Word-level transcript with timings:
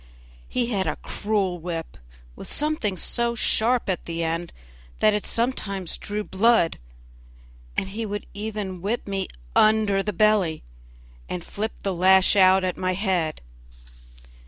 He 0.49 0.71
had 0.71 0.87
a 0.87 0.95
cruel 1.03 1.59
whip 1.59 1.95
with 2.35 2.47
something 2.51 2.97
so 2.97 3.35
sharp 3.35 3.87
at 3.87 4.05
the 4.05 4.23
end 4.23 4.51
that 4.97 5.13
it 5.13 5.27
sometimes 5.27 5.95
drew 5.99 6.23
blood, 6.23 6.79
and 7.77 7.89
he 7.89 8.03
would 8.07 8.25
even 8.33 8.81
whip 8.81 9.05
me 9.07 9.27
under 9.55 10.01
the 10.01 10.11
belly, 10.11 10.63
and 11.29 11.43
flip 11.43 11.73
the 11.83 11.93
lash 11.93 12.35
out 12.35 12.63
at 12.63 12.77
my 12.77 12.93
head. 12.93 13.41